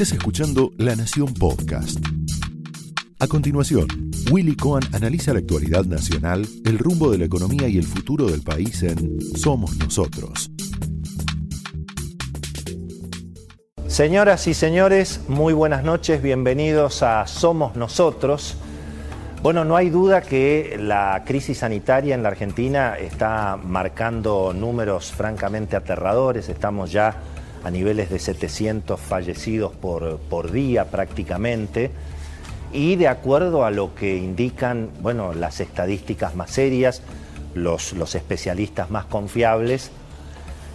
[0.00, 1.98] Estás escuchando La Nación Podcast.
[3.18, 3.88] A continuación,
[4.30, 8.42] Willy Cohen analiza la actualidad nacional, el rumbo de la economía y el futuro del
[8.42, 10.52] país en Somos Nosotros.
[13.88, 18.54] Señoras y señores, muy buenas noches, bienvenidos a Somos Nosotros.
[19.42, 25.74] Bueno, no hay duda que la crisis sanitaria en la Argentina está marcando números francamente
[25.74, 26.48] aterradores.
[26.48, 27.16] Estamos ya
[27.64, 31.90] a niveles de 700 fallecidos por, por día prácticamente.
[32.72, 37.02] Y de acuerdo a lo que indican bueno, las estadísticas más serias,
[37.54, 39.90] los, los especialistas más confiables,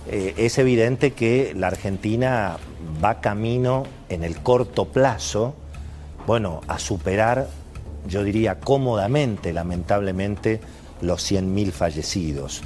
[0.10, 2.58] eh, es evidente que la Argentina
[3.04, 5.56] va camino en el corto plazo,
[6.28, 7.48] bueno, a superar,
[8.08, 10.60] yo diría cómodamente, lamentablemente,
[11.02, 12.62] los 100.000 fallecidos.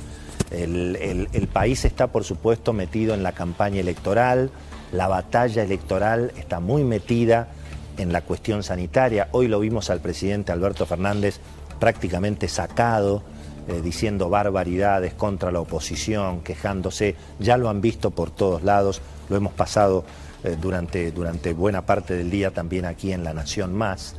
[0.52, 4.50] El, país está, por supuesto, metido en la campaña electoral,
[4.92, 7.50] la batalla electoral está muy metida
[7.98, 9.28] en la cuestión sanitaria.
[9.31, 11.40] Hoy lo vimos al presidente Alberto Fernández
[11.80, 13.23] prácticamente sacado,
[13.68, 17.16] eh, diciendo barbaridades contra la oposición, quejándose.
[17.40, 20.06] Ya lo han visto por todos lados, lo hemos pasado
[20.44, 24.16] eh, durante, durante buena parte del día también aquí en La Nación Más.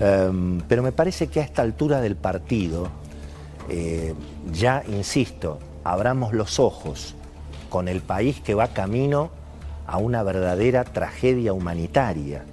[0.00, 2.88] Em, pero me parece que a esta altura del partido,
[3.68, 4.14] eh,
[4.52, 7.14] ya insisto, abramos los ojos
[7.68, 9.30] con el país que va camino
[9.86, 12.44] a una verdadera tragedia humanitaria.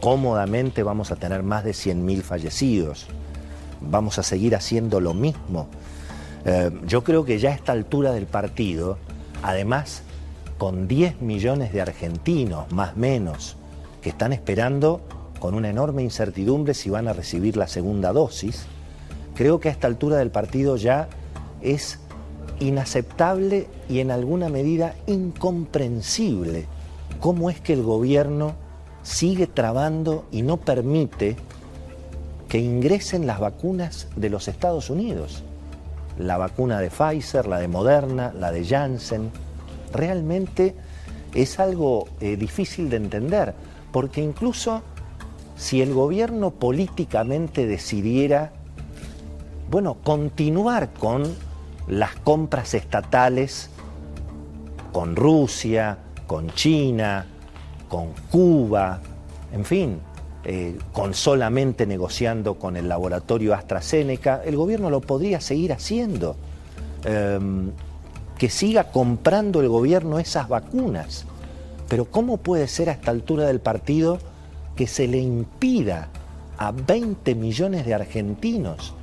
[0.00, 3.06] Cómodamente vamos a tener más de 100.000 fallecidos.
[3.80, 5.68] Vamos a seguir haciendo lo mismo.
[6.44, 8.98] Eh, yo creo que ya a esta altura del partido,
[9.42, 10.02] además,
[10.56, 13.56] con 10 millones de argentinos, más menos,
[14.00, 15.00] que están esperando
[15.40, 18.66] con una enorme incertidumbre si van a recibir la segunda dosis,
[19.38, 21.08] creo que a esta altura del partido ya
[21.62, 22.00] es
[22.58, 26.66] inaceptable y en alguna medida incomprensible
[27.20, 28.56] cómo es que el gobierno
[29.04, 31.36] sigue trabando y no permite
[32.48, 35.44] que ingresen las vacunas de los Estados Unidos.
[36.18, 39.30] La vacuna de Pfizer, la de Moderna, la de Janssen.
[39.92, 40.74] Realmente
[41.32, 43.54] es algo eh, difícil de entender,
[43.92, 44.82] porque incluso
[45.56, 48.57] si el gobierno políticamente decidiera
[49.70, 51.22] bueno, continuar con
[51.86, 53.70] las compras estatales
[54.92, 57.26] con Rusia, con China,
[57.88, 59.00] con Cuba,
[59.52, 60.00] en fin,
[60.44, 66.36] eh, con solamente negociando con el laboratorio AstraZeneca, el gobierno lo podría seguir haciendo.
[67.04, 67.70] Em,
[68.38, 71.24] que siga comprando el gobierno esas vacunas.
[71.88, 74.18] Pero ¿cómo puede ser a esta altura del partido
[74.76, 76.08] que se le impida
[76.56, 78.94] a 20 millones de argentinos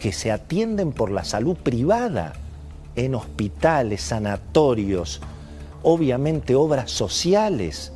[0.00, 2.34] que se atienden por la salud privada
[2.94, 5.20] en hospitales, sanatorios,
[5.82, 7.92] obviamente obras sociales,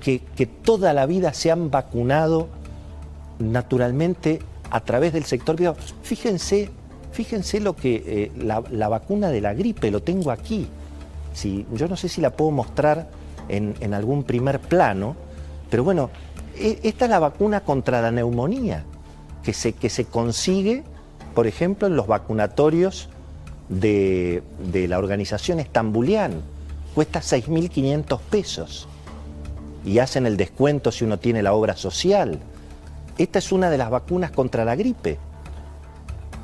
[0.00, 0.20] que,
[0.62, 2.48] toda la vida se han vacunado
[3.38, 4.40] naturalmente
[4.70, 5.76] a través del sector privado.
[6.02, 6.70] Fíjense,
[7.12, 10.66] fíjense lo que eh, la, vacuna de la gripe, lo tengo aquí.
[11.34, 13.08] Si, yo no sé si la puedo mostrar
[13.48, 15.16] en, en algún primer plano,
[15.70, 16.10] pero bueno,
[16.56, 18.84] e, esta es la vacuna contra la neumonía,
[19.42, 20.84] que se, que se consigue
[21.38, 23.08] por ejemplo, en los vacunatorios
[23.68, 24.42] de,
[24.88, 26.42] la organización Estambulian.
[26.96, 28.88] Cuesta 6.500 pesos
[29.84, 32.40] y hacen el descuento si uno tiene la obra social.
[33.18, 35.20] Esta es una de las vacunas contra la gripe,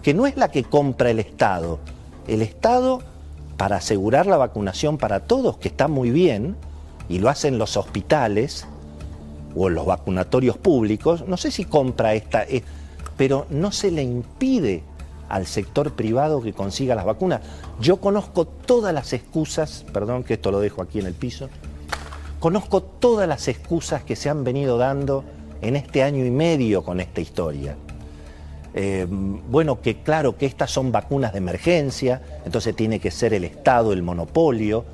[0.01, 1.81] que no es la que compra el Estado.
[2.29, 3.03] El Estado,
[3.57, 6.55] para asegurar la vacunación para todos, que está muy bien,
[7.09, 8.65] y lo hacen los hospitales
[9.57, 12.45] o los vacunatorios públicos, no sé si compra esta...
[13.17, 14.83] pero no se le impide
[15.29, 17.41] al sector privado que consiga las vacunas.
[17.81, 21.49] Yo conozco todas las excusas, perdón que esto lo dejo aquí en el piso,
[22.41, 25.25] conozco todas las excusas que se han venido dando
[25.63, 27.77] en este año y medio con esta historia.
[28.77, 33.45] Eh, bueno, que claro que estas son vacunas de emergencia, entonces tiene que ser el
[33.45, 34.85] Estado el monopolio.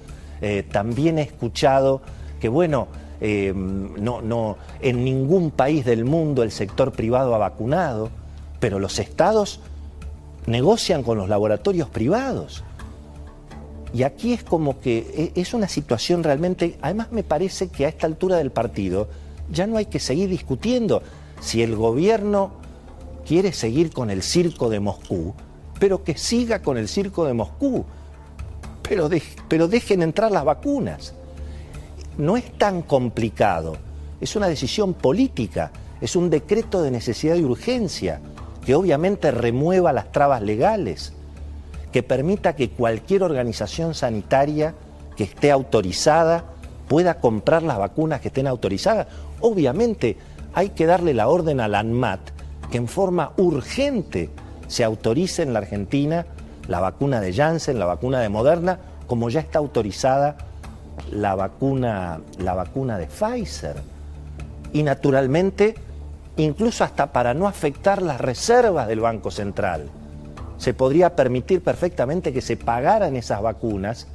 [0.43, 2.03] Eh, también he escuchado
[2.39, 2.89] que, bueno,
[3.21, 8.11] eh, no, no, en ningún país del mundo el sector privado ha vacunado,
[8.61, 9.61] pero los estados
[10.47, 12.65] negocian con los laboratorios privados.
[13.93, 17.89] Y aquí es como que e, es una situación realmente, además me parece que a
[17.89, 19.09] esta altura del partido
[19.51, 21.03] ya no hay que seguir discutiendo
[21.41, 22.53] si el gobierno
[23.27, 25.35] quiere seguir con el circo de Moscú,
[25.79, 27.85] pero que siga con el circo de Moscú,
[28.83, 29.11] pero,
[29.49, 31.15] pero dejen entrar las vacunas
[32.21, 33.77] no es tan complicado,
[34.21, 35.71] es una decisión política,
[36.01, 38.21] es un decreto de necesidad y urgencia
[38.65, 41.13] que obviamente remueva las trabas legales,
[41.93, 44.75] que permita que cualquier organización sanitaria
[45.17, 46.45] que esté autorizada
[46.89, 49.07] pueda comprar las vacunas que estén autorizadas.
[49.41, 50.17] Obviamente
[50.53, 52.21] hay que darle la orden a la ANMAT
[52.71, 54.31] que en forma urgente
[54.69, 56.27] se autorice en la Argentina
[56.69, 60.37] la vacuna de Janssen, la vacuna de Moderna, como ya está autorizada
[61.11, 63.77] la vacuna, la vacuna de Pfizer.
[64.73, 65.75] Y naturalmente,
[66.37, 69.89] incluso hasta para no afectar las reservas del Banco Central,
[70.59, 74.07] se podría permitir perfectamente que se pagaran esas vacunas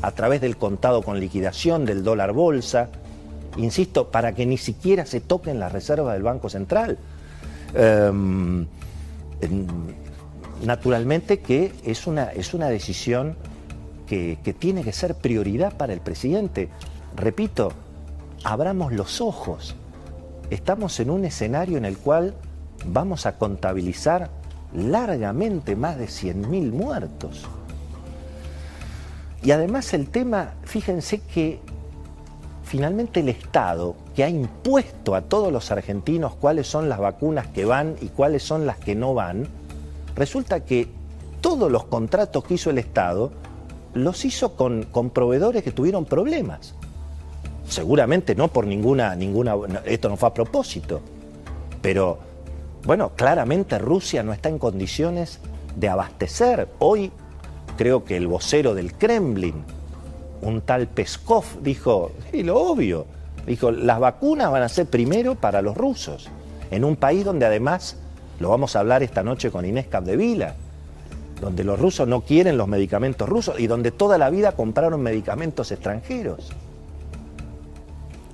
[0.00, 2.88] a través del contado con liquidación del dólar bolsa,
[3.56, 6.98] insisto, para que ni siquiera se toquen las reservas del Banco Central.
[7.74, 8.66] Em,
[10.64, 13.36] naturalmente que es una, es una decisión
[14.08, 16.68] que, tiene que ser prioridad para el presidente.
[17.14, 17.72] Repito,
[18.42, 19.76] abramos los ojos.
[20.50, 22.34] Estamos en un escenario en el cual
[22.86, 24.30] vamos a contabilizar
[24.74, 27.46] largamente más de 100.000 muertos.
[29.42, 31.60] Y además el tema, fíjense que
[32.64, 37.64] finalmente el Estado, que ha impuesto a todos los argentinos cuáles son las vacunas que
[37.64, 39.46] van y cuáles son las que no van,
[40.16, 40.88] resulta que
[41.40, 43.32] todos los contratos que hizo el Estado
[43.94, 46.74] los hizo con, con proveedores que tuvieron problemas.
[47.68, 49.54] Seguramente no por ninguna, ninguna,
[49.84, 51.00] esto no fue a propósito,
[51.82, 52.18] pero
[52.84, 55.40] bueno, claramente Rusia no está en condiciones
[55.76, 56.68] de abastecer.
[56.78, 57.12] Hoy
[57.76, 59.64] creo que el vocero del Kremlin,
[60.40, 63.06] un tal Peskov, dijo, y lo obvio,
[63.46, 66.28] dijo, las vacunas van a ser primero para los rusos,
[66.70, 67.96] en un país donde además,
[68.40, 70.54] lo vamos a hablar esta noche con Inés Capdevila,
[71.40, 75.70] donde los rusos no quieren los medicamentos rusos y donde toda la vida compraron medicamentos
[75.72, 76.52] extranjeros.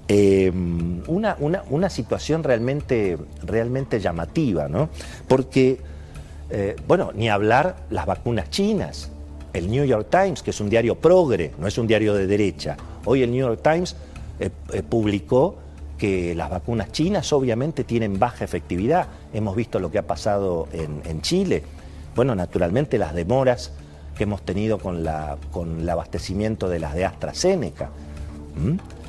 [0.07, 1.37] Em, una,
[1.71, 4.91] una, situación realmente, realmente llamativa, ¿no?
[5.27, 5.79] Porque,
[6.51, 9.11] eh, bueno, ni hablar las vacunas chinas.
[9.55, 12.77] El New York Times, que es un diario progre, no es un diario de derecha.
[13.07, 13.97] Hoy el New York Times
[14.41, 15.57] eh, eh, publicó
[15.97, 19.07] que las vacunas chinas obviamente tienen baja efectividad.
[19.33, 21.63] Hemos visto lo que ha pasado en, Chile.
[22.15, 23.73] Bueno, naturalmente las demoras
[24.17, 27.91] que hemos tenido con, la, con el abastecimiento de las de AstraZeneca.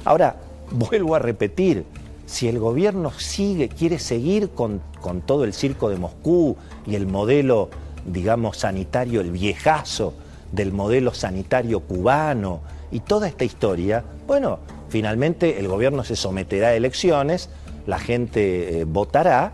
[0.03, 0.37] Ahora,
[0.71, 1.85] vuelvo a repetir,
[2.25, 6.57] si el gobierno sigue, quiere seguir con, con, todo el circo de Moscú
[6.87, 7.69] y el modelo,
[8.05, 10.13] digamos, sanitario, el viejazo
[10.51, 12.61] del modelo sanitario cubano
[12.91, 14.59] y toda esta historia, bueno,
[14.89, 17.49] finalmente el gobierno se someterá a elecciones,
[17.85, 19.53] la gente eh, votará,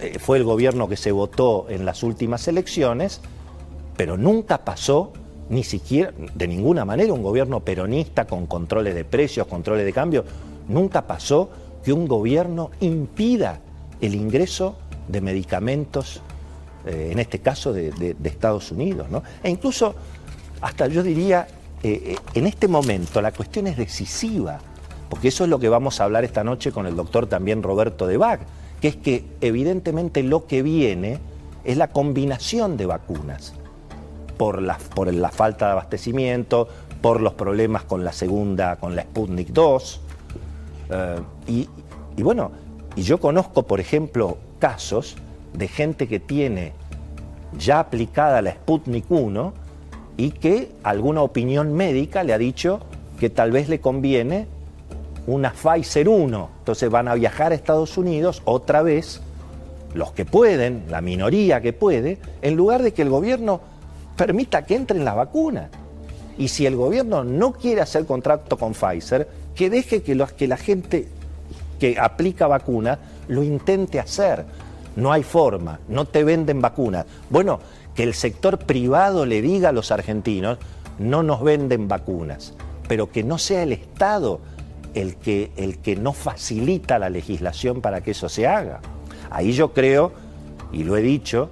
[0.00, 3.20] eh, fue el gobierno que se votó en las últimas elecciones,
[3.96, 5.12] pero nunca pasó
[5.48, 10.24] ni siquiera, de ninguna manera, un gobierno peronista con controles de precios, controles de cambio,
[10.68, 11.50] nunca pasó
[11.82, 13.60] que un gobierno impida
[14.00, 14.76] el ingreso
[15.08, 16.20] de medicamentos,
[16.86, 19.08] eh, en este caso de, Estados Unidos.
[19.10, 19.22] ¿no?
[19.42, 19.94] E incluso,
[20.60, 21.46] hasta yo diría,
[21.82, 24.58] eh, en este momento la cuestión es decisiva,
[25.08, 28.06] porque eso es lo que vamos a hablar esta noche con el doctor también Roberto
[28.06, 28.40] de Bach,
[28.80, 31.18] que es que evidentemente lo que viene
[31.64, 33.54] es la combinación de vacunas
[34.36, 36.68] por la, por la falta de abastecimiento,
[37.00, 40.00] por los problemas con la segunda, con la Sputnik 2.
[40.90, 42.52] Eh, y, bueno,
[42.96, 45.16] y yo conozco, por ejemplo, casos
[45.52, 46.72] de gente que tiene
[47.58, 49.52] ya aplicada la Sputnik 1
[50.16, 52.80] y que alguna opinión médica le ha dicho
[53.18, 54.46] que tal vez le conviene
[55.28, 56.50] una Pfizer 1.
[56.58, 59.20] Entonces van a viajar a Estados Unidos otra vez,
[59.94, 63.60] los que pueden, la minoría que puede, en lugar de que el gobierno
[64.16, 65.70] permita que entren las vacunas.
[66.38, 70.56] Y si el gobierno no quiere hacer contrato con Pfizer, que deje que, que la
[70.56, 71.08] gente
[71.78, 74.44] que aplica vacunas lo intente hacer.
[74.96, 77.04] No hay forma, no te venden vacunas.
[77.28, 77.60] Bueno,
[77.94, 80.58] que el sector privado le diga a los argentinos,
[80.98, 82.54] no nos venden vacunas,
[82.88, 84.40] pero que no sea el Estado
[85.00, 88.80] el que, el que no facilita la legislación para que eso se haga.
[89.30, 90.12] Ahí yo creo,
[90.72, 91.50] y lo he dicho,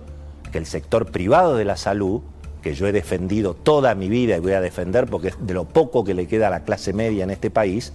[0.51, 2.23] que el sector privado de la salud
[2.63, 5.67] que yo he defendido toda mi vida y voy a defender porque es de lo
[5.67, 7.93] poco que le queda a la clase media en este país,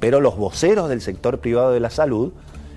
[0.00, 2.32] pero los voceros del sector privado de la salud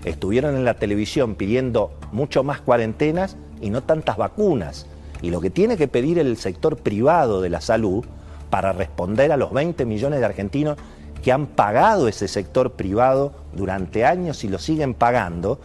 [0.05, 4.85] estuvieron en la televisión pidiendo mucho más cuarentenas y no tantas vacunas.
[5.21, 8.05] Y lo que tiene que pedir el sector privado de la salud
[8.49, 10.77] para responder a los 20 millones de argentinos
[11.25, 15.59] que han pagado ese sector privado durante años y lo siguen pagando,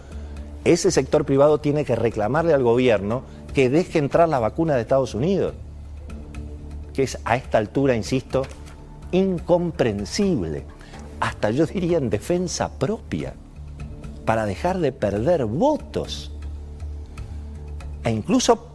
[0.65, 5.15] ese sector privado tiene que reclamarle al gobierno que deje entrar la vacuna de Estados
[5.15, 5.53] Unidos,
[6.95, 8.47] que es a esta altura, insisto,
[9.13, 10.65] incomprensible,
[11.21, 13.35] hasta yo diría en defensa propia,
[14.25, 16.33] para dejar de perder votos,
[18.03, 18.67] e incluso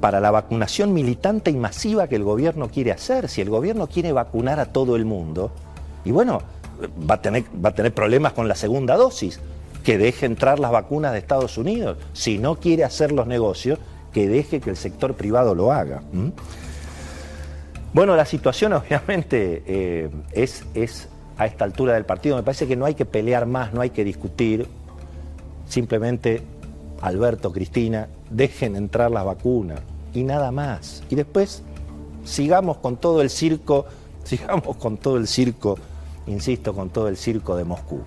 [0.00, 3.28] para la vacunación militante y masiva que el gobierno quiere hacer.
[3.28, 5.52] Si el gobierno quiere vacunar a todo el mundo,
[6.04, 6.42] Y bueno,
[7.08, 9.40] va a tener, va a tener problemas con la segunda dosis.
[9.84, 11.96] Que deje entrar las vacunas de Estados Unidos.
[12.12, 13.78] Si no quiere hacer los negocios,
[14.12, 16.02] que deje que el sector privado lo haga.
[17.92, 22.36] Bueno, la situación obviamente eh, es, es a esta altura del partido.
[22.36, 24.66] Me parece que no hay que pelear más, no hay que discutir.
[25.66, 26.42] Simplemente,
[27.00, 29.80] Alberto, Cristina, dejen entrar las vacunas
[30.14, 31.02] y nada más.
[31.10, 31.62] Y después
[32.24, 33.86] sigamos con todo el circo,
[34.28, 35.78] sigamos con todo el circo,
[36.26, 38.00] insisto, con todo el circo de Moscú.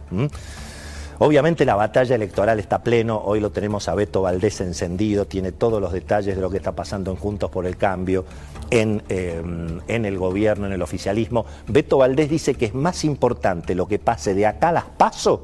[1.19, 5.79] Obviamente la batalla electoral está pleno, hoy lo tenemos a Beto Valdés encendido, tiene todos
[5.79, 8.25] los detalles de lo que está pasando en Juntos por el Cambio,
[8.71, 9.41] en, eh,
[9.87, 11.45] en el gobierno, en el oficialismo.
[11.67, 15.43] Beto Valdés dice que es más importante lo que pase de acá a las paso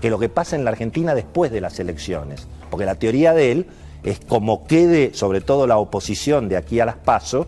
[0.00, 2.46] que lo que pasa en la Argentina después de las elecciones.
[2.70, 3.66] Porque la teoría de él
[4.02, 7.46] es como quede, sobre todo la oposición de aquí a las paso,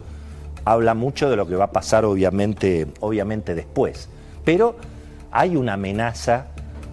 [0.73, 4.09] habla mucho de lo que va a pasar obviamente, obviamente después.
[4.45, 4.77] Pero
[5.31, 6.47] hay una amenaza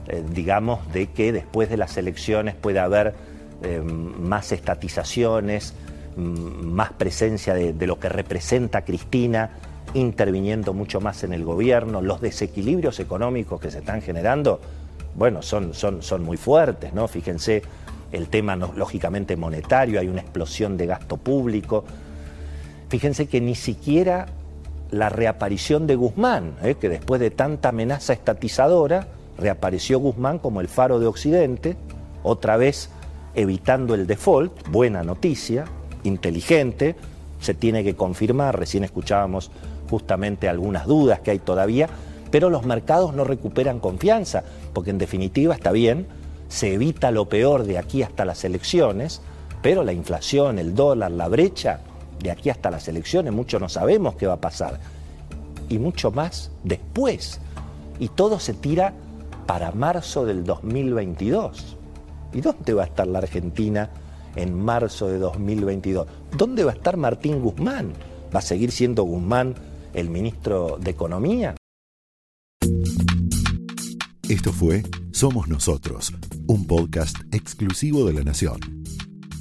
[0.08, 3.16] eh, digamos, de que después de las elecciones puede haber
[3.64, 5.74] eh, más estatizaciones,
[6.16, 9.50] más presencia de, lo que representa Cristina
[9.96, 14.62] interviniendo mucho más en el gobierno, los desequilibrios económicos que se están generando,
[15.16, 17.08] bueno, son, son, son muy fuertes, ¿no?
[17.08, 17.64] Fíjense
[18.12, 21.84] el tema lógicamente monetario, hay una explosión de gasto público.
[22.90, 24.28] Fíjense que ni siquiera
[24.92, 26.76] la reaparición de Guzmán, ¿eh?
[26.76, 31.76] que después de tanta amenaza estatizadora, reapareció Guzmán como el faro de Occidente,
[32.24, 32.90] otra vez
[33.34, 35.66] evitando el default, buena noticia,
[36.04, 36.96] inteligente,
[37.40, 39.52] se tiene que confirmar, recién escuchábamos
[39.90, 41.90] justamente algunas dudas que hay todavía,
[42.32, 46.08] pero los mercados no recuperan confianza, porque en definitiva está bien,
[46.48, 49.22] se evita lo peor de aquí hasta las elecciones,
[49.62, 51.82] pero la inflación, el dólar, la brecha,
[52.22, 54.80] de aquí hasta las elecciones, mucho no sabemos qué va a pasar,
[55.70, 57.40] y mucho más después.
[58.00, 58.94] Y todo se tira
[59.46, 61.78] para marzo del 2022.
[62.34, 63.90] ¿Y dónde va a estar la Argentina
[64.36, 66.08] en marzo de 2022?
[66.38, 67.94] ¿Dónde va a estar Martín Guzmán?
[68.34, 69.56] ¿Va a seguir siendo Guzmán
[69.94, 71.56] el ministro de Economía?
[74.28, 76.12] Esto fue Somos Nosotros,
[76.48, 78.60] un podcast exclusivo de La Nación.